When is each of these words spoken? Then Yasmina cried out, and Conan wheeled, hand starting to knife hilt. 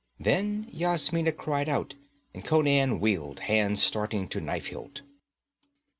Then 0.19 0.67
Yasmina 0.71 1.31
cried 1.33 1.69
out, 1.69 1.93
and 2.33 2.43
Conan 2.43 2.99
wheeled, 2.99 3.41
hand 3.41 3.77
starting 3.77 4.27
to 4.29 4.41
knife 4.41 4.65
hilt. 4.65 5.03